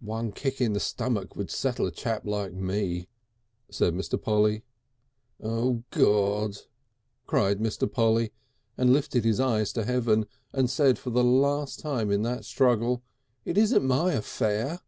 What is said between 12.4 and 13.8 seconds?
struggle, "It